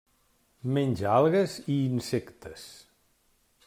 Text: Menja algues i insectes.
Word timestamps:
Menja 0.77 1.11
algues 1.19 1.59
i 1.75 1.79
insectes. 1.93 2.69